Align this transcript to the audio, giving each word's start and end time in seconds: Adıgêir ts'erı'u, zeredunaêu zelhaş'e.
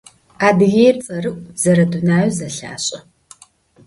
Adıgêir 0.47 0.95
ts'erı'u, 1.01 1.35
zeredunaêu 1.61 2.29
zelhaş'e. 2.37 2.99